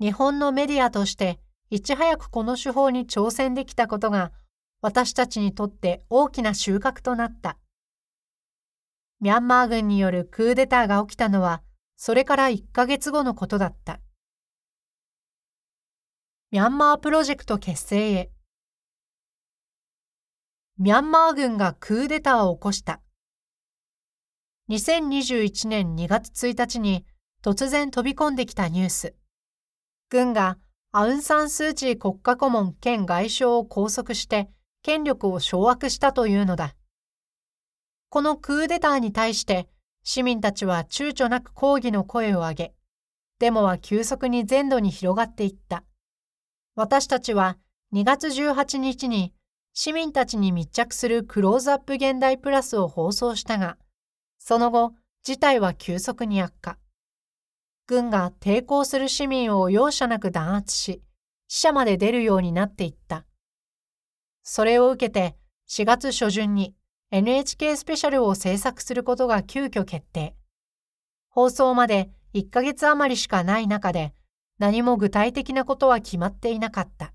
[0.00, 1.38] 日本のメディアとして
[1.70, 4.32] いち早くこの手法に挑戦できたことが
[4.80, 7.58] 私たちにとって大きな収穫となった。
[9.20, 11.62] ミャンマー軍によるクーデターが起きたのは
[11.96, 14.00] それから1ヶ月後のことだった。
[16.52, 18.30] ミャンマープロジェクト結成へ。
[20.78, 23.00] ミャンマー軍がクーデターを起こした。
[24.70, 27.04] 2021年2月1日に
[27.42, 29.14] 突然飛び込んできたニュース。
[30.08, 30.56] 軍が
[30.92, 34.48] アウン・サン・スー・チー国家顧問兼外相を拘束して
[34.82, 36.74] 権力を掌握したというのだ。
[38.10, 39.68] このクーデターに対して
[40.02, 42.74] 市民たちは躊躇なく抗議の声を上げ、
[43.38, 45.84] デモは急速に全土に広がっていった。
[46.74, 47.58] 私たちは
[47.94, 49.34] 2月18日に
[49.74, 53.76] 市民たちに密着するクローズアップ現代プラスを放送したが、
[54.38, 56.78] その後、事態は急速に悪化。
[57.86, 61.02] 軍が抵抗する市民を容赦なく弾圧し、
[61.48, 63.24] 死者まで出るようになっていった。
[64.50, 65.36] それを受けて
[65.68, 66.74] 4月初旬に
[67.10, 70.36] NHK スペシャルを制作することが急遽決定。
[71.28, 74.14] 放送まで1ヶ月余りしかない中で
[74.58, 77.12] 何も具体的なことは決まっていなかった。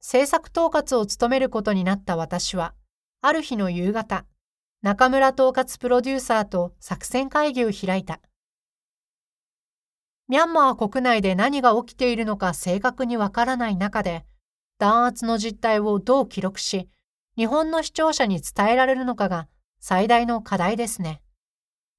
[0.00, 2.72] 制作統括を務めることになった私は、
[3.20, 4.24] ある日の夕方、
[4.80, 8.22] 中村統括プロデューサーと作戦会議を開いた。
[10.28, 14.24] ミャンマー国内で何が起きているのか正確にわからない中で、
[14.78, 16.88] 弾圧の実態をどう記録し、
[17.36, 19.48] 日本の視聴者に伝えられるのかが
[19.80, 21.22] 最大の課題ですね。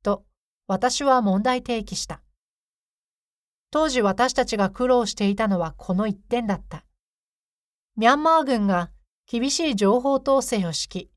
[0.04, 0.24] と、
[0.68, 2.22] 私は問題提起した。
[3.72, 6.86] 当時私たちが苦労していたのはこの一点だった。
[7.98, 8.92] ミャンマー軍が
[9.28, 11.12] 厳しい情報統制を敷き、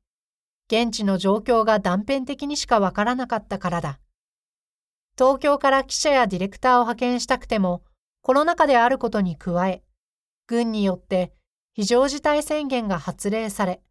[0.73, 3.99] 現地の状況が断片的にしかわからなかったからだ。
[5.17, 7.83] 東京から記者やディレクターを派遣したくても、
[8.21, 9.83] コロナ禍であることに加え、
[10.47, 11.33] 軍によって
[11.79, 13.81] 非常事態宣言が発令され、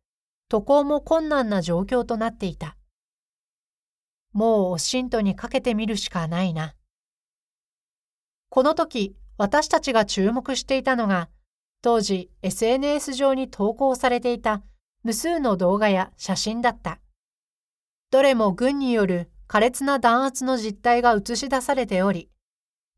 [0.51, 2.77] 渡航も困難な状況となっていた。
[4.35, 6.75] もうおしんとにかけてみるしかないな。
[8.51, 11.31] この時、私たちが注目していたのが、
[11.81, 14.63] 当時 SNS 上に投稿されていた
[15.03, 17.01] 無数の動画や写真だった。
[18.11, 22.29] どれも軍による苛烈な弾圧の実態が映し出されており、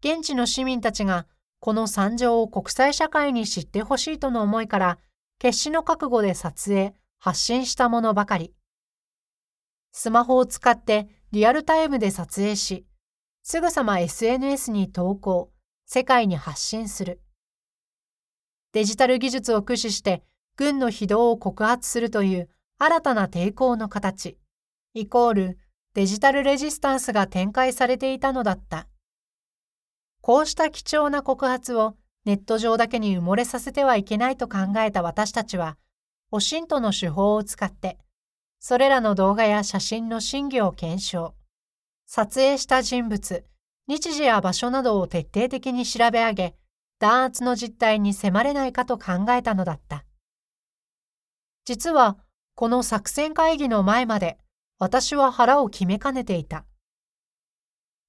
[0.00, 1.28] 現地の市民たちが
[1.60, 4.98] この惨状を国際社会に知ってほしいとの思いから
[5.38, 8.54] 決死の覚悟で撮影、発信したものばかり。
[9.92, 12.86] スマホを使ってリアルタイムで撮影し、
[13.42, 15.52] すぐさま SNS に投稿、
[15.86, 17.20] 世界に発信する。
[18.72, 20.22] デジタル技術を駆使して
[20.56, 22.48] 軍の非道を告発するという
[22.78, 24.38] 新たな抵抗の形、
[24.94, 25.58] イコール
[25.92, 28.89] デジタルレジスタンスが展開されていたのだった。
[30.22, 35.78] こうした貴重な告発をネット上だけに埋もれさせてはいけないと考えた私たちは、
[36.30, 37.98] オシントの手法を使って、
[38.58, 41.34] それらの動画や写真の真偽を検証、
[42.06, 43.44] 撮影した人物、
[43.88, 46.54] 日時や場所などを徹底的に調べ上げ、
[46.98, 50.04] 弾圧の実態に迫れないかと考えたのだった。
[51.64, 52.18] 実は、
[52.54, 54.38] この作戦会議の前まで、
[54.78, 56.66] 私は腹を決めかねていた。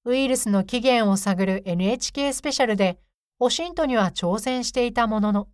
[0.04, 2.98] ウイルスの起源を探る NHK スペシャルで、
[3.38, 5.48] オシントには挑戦していたものの、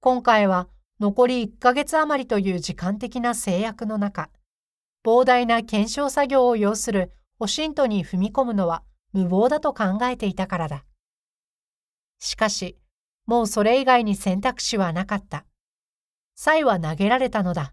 [0.00, 0.68] 今回は
[0.98, 4.28] 残り1ヶ月余りという時間的な制約の中、
[5.04, 8.82] 膨大な検証作業を要するオシントに踏み込むのは
[9.12, 10.84] 無謀だと考えていたからだ。
[12.18, 12.76] しかし、
[13.24, 15.44] もうそれ以外に選択肢はなかった。
[16.58, 17.72] イは投げられたのだ。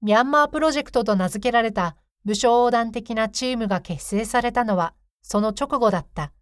[0.00, 1.96] ミャンマープロジェクトと名付けられた
[2.26, 6.32] 武将横断的なチームが結成されたのはその直後だった。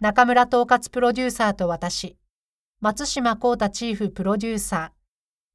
[0.00, 2.16] 中村統括プロデューサーと私、
[2.80, 4.90] 松島幸太チーフプロデューサー、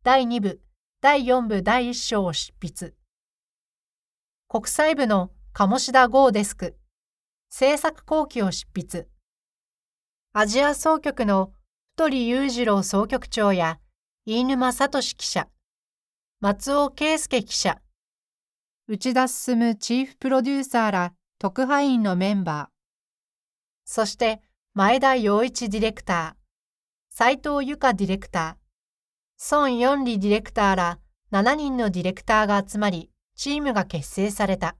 [0.03, 0.61] 第2部、
[0.99, 2.93] 第4部第1章を執筆。
[4.49, 6.75] 国際部の鴨志田剛デスク、
[7.49, 9.07] 制作後期を執筆。
[10.33, 11.53] アジア総局の
[11.95, 13.79] 太り裕次郎総局長や
[14.25, 15.47] 飯沼聡記者、
[16.41, 17.79] 松尾圭介記者、
[18.89, 22.73] 内田進チーフプロデューサーら特派員のメンバー、
[23.85, 24.41] そして
[24.73, 30.99] 前田洋一ディレクター、斉藤由香ディレクター、孫四里ディレクターら
[31.31, 34.75] 7人のディレクターが集まり、チームが結成された。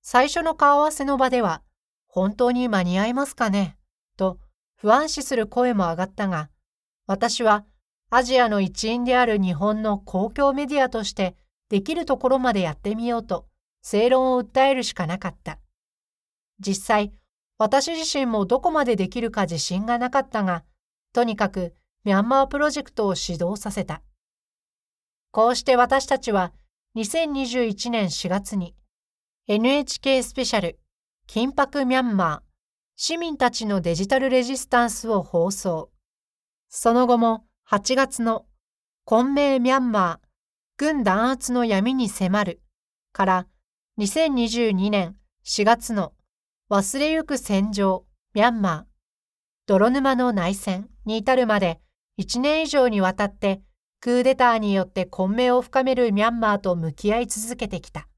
[0.00, 1.62] 最初の顔合わせの場では、
[2.06, 3.76] 本当に間に合いますかね？
[4.16, 4.38] と
[4.76, 6.48] 不安視する声も上がったが、
[7.06, 7.66] 私は
[8.08, 11.36] アジアの一員である日本の公共メディアとして
[11.68, 13.46] できるところまでやってみようと
[13.82, 15.58] 正論を訴えるしかなかった。
[16.60, 17.12] 実際、
[17.58, 20.64] 私自身もどこまでできるか自信がなかったが、
[21.12, 24.02] とにかくミャンマープロジェクトを始動させた。
[25.30, 26.52] こうして私たちは
[26.96, 28.74] 2021年4月に
[29.48, 30.78] NHK スペシャル
[31.28, 32.54] 緊迫ミャンマー
[32.96, 35.90] 市民たちのデジタルレジスタンスを放送。
[36.68, 38.46] その後も8月の
[39.04, 40.23] 混迷ミャンマー
[40.76, 42.60] 軍弾圧の闇に迫る
[43.12, 43.46] から
[44.00, 45.14] 2022年
[45.46, 46.12] 4月の
[46.68, 48.04] 忘れゆく戦場
[48.34, 48.84] ミャンマー
[49.66, 51.80] 泥沼の内戦に至るまで
[52.20, 53.62] 1年以上にわたって
[54.00, 58.08] クーデターによって混迷を深めるミャンマーと向き合い続けてきた。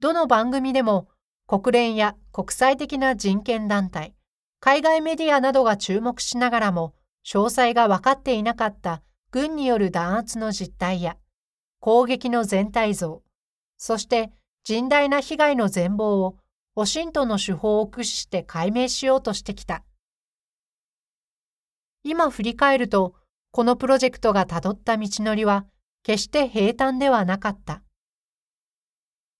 [0.00, 1.08] どの番組でも
[1.46, 4.14] 国連や国際的な人権団体、
[4.60, 6.94] 海外メディアなどが注目しながらも
[7.26, 11.16] 詳細が分かっていなかった軍による弾圧の実態や
[11.80, 13.22] 攻撃の全体像、
[13.76, 14.32] そして
[14.66, 16.36] 甚大な被害の全貌を
[16.74, 19.84] オシントの手法を駆使して解明しようとしてきた。
[22.04, 23.14] 今振り返ると、
[23.50, 25.66] このプロジェクトがたどった道のりは
[26.02, 27.82] 決して平坦ではなかった。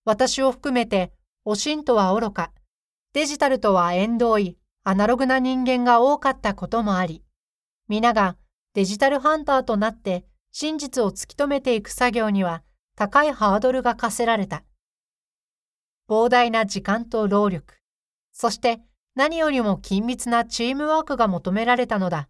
[0.04, 1.12] 私を含めて、
[1.44, 2.52] おしんとは愚か、
[3.12, 7.22] デジタルとは縁遠い、アナログな人間が多かったこともあり、
[7.88, 8.36] 皆が
[8.78, 12.62] デジタルハンターとなって真実を突き止めていく作業には
[12.94, 14.62] 高いハードルが課せられた。
[16.08, 17.74] 膨大な時間と労力、
[18.30, 18.78] そして
[19.16, 22.28] 何よりも緊密なチームワークが求められたのだ。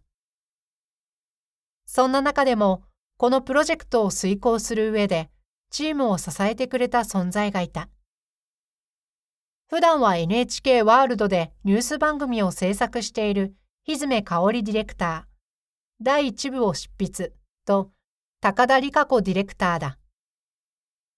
[1.84, 2.82] そんな中でも、
[3.18, 5.28] このプロジェクトを遂行する上で、
[5.68, 7.90] チームを支えてくれた存在がいた。
[9.68, 15.37] 普段は NHK ワールドでニュース番組を制作している日詰香織ディレクター、
[16.00, 17.32] 第1部を執筆
[17.64, 17.90] と
[18.40, 19.98] 高田理香子ディレクターだ。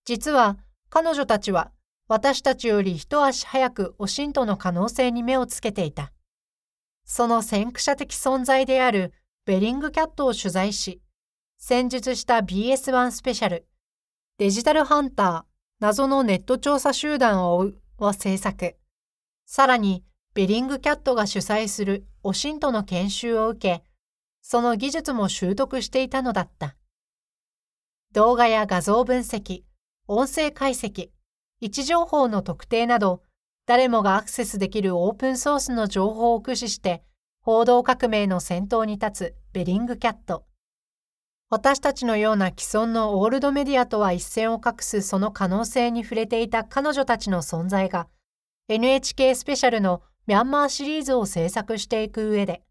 [0.05, 0.59] 実は
[0.89, 1.71] 彼女たちは
[2.09, 6.13] 私たちより一足早くオシントの可能性に目をつけていた。
[7.05, 9.13] その先駆者的存在である
[9.45, 11.01] ベリングキャットを取材し、
[11.59, 13.67] 戦術した BS1 スペシャル、
[14.39, 15.43] デジタルハンター、
[15.81, 18.77] 謎のネット調査集団を追うを制作。
[19.45, 23.85] さらに、ベリングキャットが主催するオシントの研修を受け、
[24.43, 26.77] その技術も習得していたのだった。
[28.13, 29.63] 動画や画像分析、
[30.09, 31.11] 音声解析、
[31.61, 33.23] 位置情報の特定など、
[33.67, 37.05] 誰もがアクセスできるオープンソースの情報を駆使して、
[37.43, 40.45] 報道革命の先頭に立つベリングキャット。
[41.51, 48.09] 私たちのような既存のオールドメディアとは一線を画すその可能性に触れていた彼女たちの存在が、
[48.69, 52.63] NHK スペシャルのミャンマーシリーズを制作していく上で、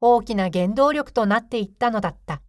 [0.00, 2.40] 大きな原動力となっていったのだった。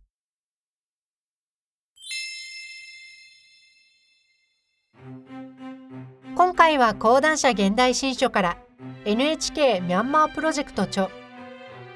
[6.35, 8.57] 今回は講談社現代新書から
[9.05, 11.09] NHK ミャンマープロジェクト著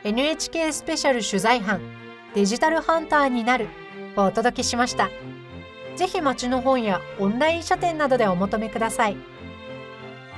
[0.04, 1.80] NHK スペシャル取材班
[2.36, 3.68] デジタルハンターになる
[4.18, 5.10] をお届けしました。
[5.96, 9.18] ぜひ街の本やオンライン書店などでお求めください。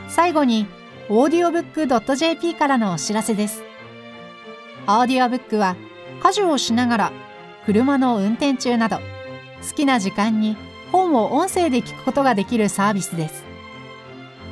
[0.07, 0.68] 最後に
[1.09, 3.63] audiobook.jp からのお知らせです。
[4.88, 5.76] オーディオブックは
[6.22, 7.12] 家事をしながら
[7.66, 8.98] 車の運転中など
[9.68, 10.58] 好きな時間に
[10.92, 13.56] 本を音声で聞くことができるサービスです。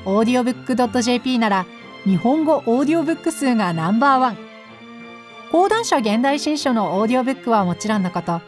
[0.06, 1.66] audiobook.jp なら
[2.04, 4.38] 日本語オーディオブック数がナンバーワン
[5.52, 8.42] 講談社現代新書のオーディオブックはもちろんのこと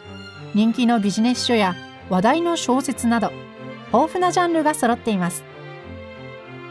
[0.53, 1.75] 人気のビジネス書や
[2.09, 3.31] 話題の小説など
[3.87, 5.43] 豊富なジャンルが揃っています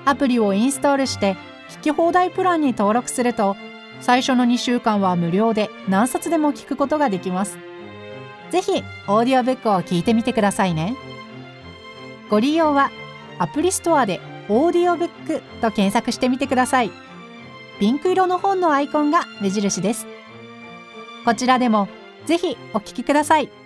[0.05, 1.37] アプリをインストールして
[1.71, 3.57] 聞き放題プランに登録すると
[4.05, 7.57] 最初の2週間は無料で何冊でも聞くことができます
[8.51, 10.95] ぜひオーディオブックを聞いてみてくださいね
[12.29, 12.91] ご利用は
[13.39, 16.91] アプリストアでオーディオブックと検索してみてください。
[17.81, 20.07] ピンク色の本のアイコンが目印です。
[21.25, 21.89] こちらでも
[22.27, 23.64] ぜひお聞きください。